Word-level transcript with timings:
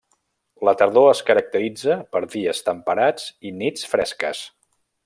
La 0.69 0.73
tardor 0.79 1.09
es 1.09 1.21
caracteritza 1.27 1.99
per 2.15 2.23
dies 2.37 2.65
temperats 2.71 3.31
i 3.51 3.57
nits 3.63 3.89
fresques. 3.95 4.43